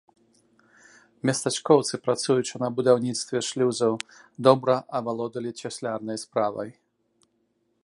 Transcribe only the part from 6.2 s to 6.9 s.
справай.